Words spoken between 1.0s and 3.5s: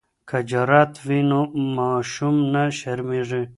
وي نو ماشوم نه شرمیږي.